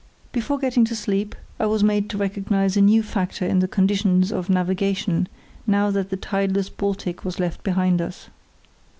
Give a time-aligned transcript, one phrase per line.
[0.31, 4.31] Before getting to sleep I was made to recognise a new factor in the conditions
[4.31, 5.27] of navigation,
[5.67, 8.31] now that the tideless Baltic was left behind us.